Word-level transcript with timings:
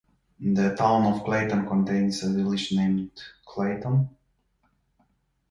The 0.39 0.73
Town 0.75 1.05
of 1.13 1.23
Clayton 1.25 1.67
contains 1.67 2.23
a 2.23 2.29
village 2.33 2.71
named 2.71 3.11
Clayton. 3.45 4.09